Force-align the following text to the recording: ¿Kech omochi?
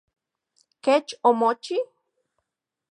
¿Kech 0.83 1.07
omochi? 1.29 1.77